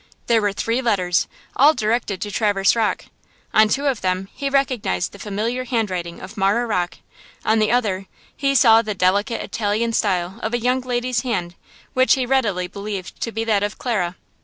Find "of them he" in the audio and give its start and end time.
3.85-4.49